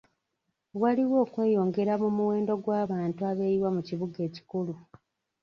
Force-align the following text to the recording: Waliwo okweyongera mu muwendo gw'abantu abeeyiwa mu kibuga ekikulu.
Waliwo 0.81 1.15
okweyongera 1.25 1.93
mu 2.01 2.09
muwendo 2.17 2.53
gw'abantu 2.63 3.19
abeeyiwa 3.31 3.69
mu 3.75 3.81
kibuga 3.87 4.17
ekikulu. 4.27 4.73